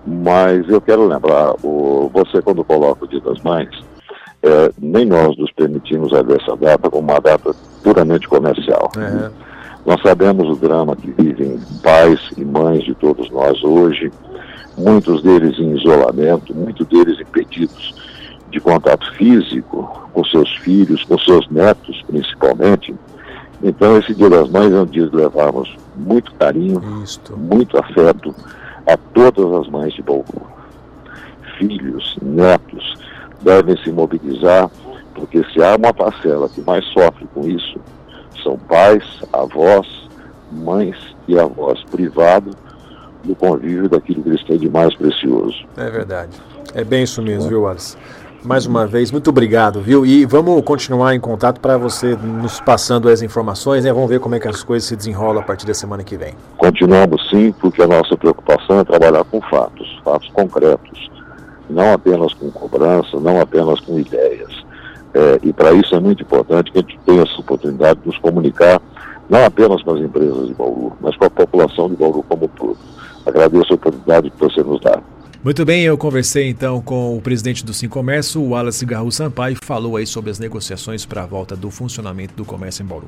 mas 0.08 0.68
eu 0.68 0.82
quero 0.82 1.06
lembrar, 1.06 1.54
o, 1.62 2.10
você 2.12 2.42
quando 2.42 2.64
coloca 2.64 3.06
o 3.06 3.08
Dia 3.08 3.22
das 3.22 3.40
Mães, 3.44 3.70
é, 4.42 4.72
nem 4.80 5.06
nós 5.06 5.38
nos 5.38 5.52
permitimos 5.52 6.12
ver 6.12 6.42
essa 6.42 6.58
data 6.58 6.90
como 6.90 7.12
uma 7.12 7.20
data 7.20 7.54
puramente 7.84 8.28
comercial. 8.28 8.90
Uhum. 8.98 9.30
Nós 9.86 10.02
sabemos 10.02 10.50
o 10.50 10.60
drama 10.60 10.96
que 10.96 11.12
vivem 11.12 11.60
pais 11.84 12.20
e 12.38 12.44
mães 12.44 12.84
de 12.84 12.96
todos 12.96 13.30
nós 13.30 13.64
hoje, 13.64 14.12
muitos 14.76 15.22
deles 15.22 15.60
em 15.60 15.78
isolamento, 15.78 16.56
muitos 16.56 16.88
deles 16.88 17.20
impedidos 17.20 17.99
de 18.50 18.60
contato 18.60 19.12
físico 19.14 20.10
com 20.14 20.24
seus 20.26 20.50
filhos, 20.58 21.04
com 21.04 21.18
seus 21.20 21.48
netos 21.50 22.02
principalmente. 22.08 22.96
Então 23.62 23.98
esse 23.98 24.14
Dia 24.14 24.30
das 24.30 24.50
Mães 24.50 24.72
é 24.72 24.82
um 24.82 24.86
dia 24.86 25.08
de 25.08 25.16
levarmos 25.16 25.76
muito 25.96 26.34
carinho, 26.36 26.82
Isto. 27.04 27.38
muito 27.38 27.78
afeto 27.78 28.34
a 28.88 28.98
todas 29.14 29.54
as 29.54 29.68
mães 29.70 29.94
de 29.94 30.02
Bauru. 30.02 30.42
Filhos, 31.58 32.18
netos 32.22 32.96
devem 33.42 33.78
se 33.84 33.92
mobilizar, 33.92 34.70
porque 35.14 35.44
se 35.52 35.62
há 35.62 35.76
uma 35.76 35.94
parcela 35.94 36.48
que 36.50 36.62
mais 36.62 36.86
sofre 36.86 37.28
com 37.34 37.48
isso, 37.48 37.80
são 38.42 38.58
pais, 38.58 39.04
avós, 39.34 40.10
mães 40.52 40.96
e 41.28 41.38
avós 41.38 41.84
privados 41.92 42.56
do 43.24 43.36
convívio 43.36 43.90
daquilo 43.90 44.24
que 44.24 44.30
eles 44.30 44.44
têm 44.46 44.58
de 44.58 44.70
mais 44.70 44.96
precioso. 44.96 45.66
É 45.76 45.90
verdade. 45.90 46.32
É 46.74 46.84
bem 46.84 47.04
isso 47.04 47.22
mesmo, 47.22 47.46
é. 47.46 47.50
viu, 47.50 47.62
Wallace? 47.64 47.98
Mais 48.44 48.66
uma 48.66 48.88
vez, 48.88 49.12
muito 49.12 49.30
obrigado, 49.30 49.82
viu? 49.82 50.06
E 50.06 50.26
vamos 50.26 50.64
continuar 50.64 51.14
em 51.14 51.20
contato 51.20 51.60
para 51.60 51.78
você 51.78 52.16
nos 52.16 52.62
passando 52.62 53.10
as 53.10 53.22
informações, 53.22 53.84
né? 53.84 53.92
Vamos 53.92 54.10
ver 54.10 54.22
como 54.22 54.34
é 54.34 54.40
que 54.40 54.48
as 54.48 54.64
coisas 54.64 54.88
se 54.88 54.96
desenrolam 54.96 55.42
a 55.42 55.46
partir 55.46 55.68
da 55.68 55.74
semana 55.74 56.06
que 56.06 56.16
vem. 56.16 56.34
Continuamos 56.58 57.30
sim, 57.30 57.52
porque 57.60 57.82
a 57.82 57.88
nossa 57.88 58.16
preocupação 58.16 58.80
é 58.80 58.84
trabalhar 58.86 59.26
com 59.26 59.42
fatos, 59.42 60.00
fatos 60.06 60.30
concretos, 60.30 61.12
não 61.70 61.92
apenas 61.92 62.34
com 62.34 62.50
cobrança, 62.50 63.20
não 63.20 63.42
apenas 63.42 63.82
com 63.82 64.00
ideias. 64.00 64.66
É, 65.14 65.40
e 65.44 65.52
para 65.52 65.74
isso 65.74 65.94
é 65.94 66.00
muito 66.00 66.24
importante 66.24 66.72
que 66.72 66.78
a 66.78 66.82
gente 66.82 66.98
tenha 67.06 67.24
essa 67.24 67.42
oportunidade 67.42 68.00
de 68.00 68.08
nos 68.08 68.18
comunicar, 68.20 68.82
não 69.30 69.44
apenas 69.44 69.84
com 69.84 69.96
as 69.96 70.00
empresas 70.00 70.48
de 70.48 70.54
Bauru, 70.54 70.94
mas 71.02 71.16
com 71.18 71.26
a 71.26 71.30
população 71.30 71.90
de 71.90 71.98
Bauru 71.98 72.24
como 72.24 72.46
um 72.46 72.48
todo. 72.48 72.78
Agradeço 73.26 73.74
a 73.74 73.76
oportunidade 73.76 74.30
que 74.30 74.40
você 74.40 74.64
nos 74.64 74.80
dá. 74.80 75.02
Muito 75.42 75.64
bem, 75.64 75.84
eu 75.84 75.98
conversei 75.98 76.50
então 76.50 76.82
com 76.82 77.16
o 77.16 77.22
presidente 77.22 77.64
do 77.64 77.74
Sim 77.74 77.88
Comércio, 77.88 78.44
Wallace 78.44 78.86
Garru 78.86 79.10
Sampaio, 79.10 79.56
falou 79.64 79.96
aí 79.96 80.06
sobre 80.06 80.30
as 80.30 80.38
negociações 80.38 81.06
para 81.06 81.24
a 81.24 81.26
volta 81.26 81.56
do 81.56 81.72
funcionamento 81.72 82.34
do 82.34 82.44
comércio 82.44 82.84
em 82.84 82.86
Bauru. 82.86 83.08